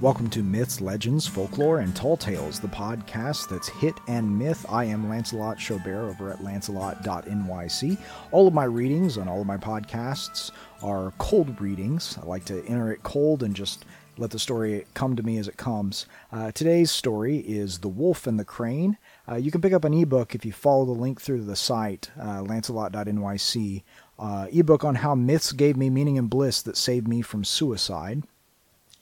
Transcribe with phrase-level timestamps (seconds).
[0.00, 4.64] Welcome to Myths, Legends, Folklore, and Tall Tales, the podcast that's hit and myth.
[4.68, 7.98] I am Lancelot Schaubert over at lancelot.nyc.
[8.30, 10.52] All of my readings on all of my podcasts
[10.84, 12.16] are cold readings.
[12.22, 15.48] I like to enter it cold and just let the story come to me as
[15.48, 16.06] it comes.
[16.30, 18.98] Uh, today's story is The Wolf and the Crane.
[19.28, 22.12] Uh, you can pick up an ebook if you follow the link through the site,
[22.22, 23.82] uh, lancelot.nyc.
[24.16, 28.22] Uh, ebook on how myths gave me meaning and bliss that saved me from suicide.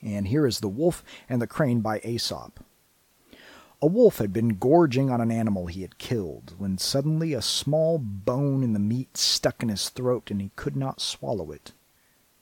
[0.07, 2.60] And here is The Wolf and the Crane by Aesop.
[3.83, 7.98] A wolf had been gorging on an animal he had killed, when suddenly a small
[7.98, 11.73] bone in the meat stuck in his throat and he could not swallow it.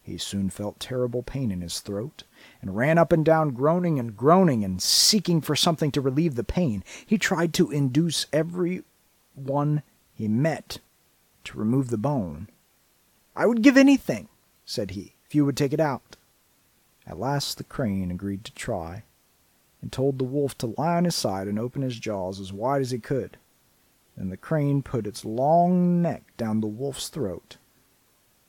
[0.02, 2.24] He soon felt terrible pain in his throat,
[2.60, 6.44] and ran up and down groaning and groaning and seeking for something to relieve the
[6.44, 6.84] pain.
[7.06, 8.82] He tried to induce every
[9.34, 10.80] one he met
[11.44, 12.48] to remove the bone.
[13.34, 14.28] I would give anything,
[14.66, 16.16] said he, if you would take it out.
[17.06, 19.04] At last the crane agreed to try,
[19.82, 22.80] and told the wolf to lie on his side and open his jaws as wide
[22.80, 23.36] as he could.
[24.16, 27.58] Then the crane put its long neck down the wolf's throat,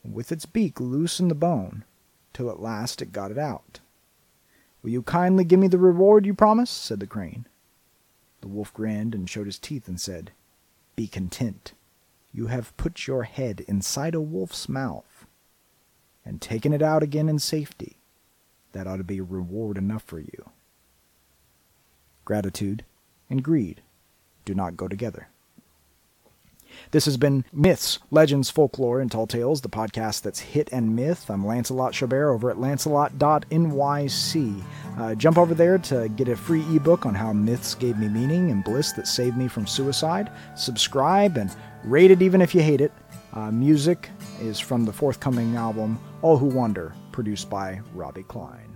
[0.04, 1.84] and with its beak loosened the bone,
[2.32, 3.82] till at last it got it out.
[4.82, 6.78] Will you kindly give me the reward you promised?
[6.78, 7.48] said the crane.
[8.40, 10.32] The wolf grinned and showed his teeth and said,
[10.96, 11.74] Be content.
[12.32, 15.26] You have put your head inside a wolf's mouth,
[16.24, 17.98] and taken it out again in safety
[18.76, 20.50] that ought to be reward enough for you.
[22.26, 22.84] Gratitude
[23.30, 23.82] and greed
[24.44, 25.30] do not go together.
[26.92, 31.30] This has been Myths, Legends, Folklore, and Tall Tales, the podcast that's hit and myth.
[31.30, 34.64] I'm Lancelot Schaubert over at lancelot.nyc.
[34.98, 38.52] Uh, jump over there to get a free ebook on how myths gave me meaning
[38.52, 40.30] and bliss that saved me from suicide.
[40.56, 41.50] Subscribe and
[41.86, 42.92] rate it even if you hate it.
[43.36, 48.75] Uh, music is from the forthcoming album All Who Wander, produced by Robbie Klein.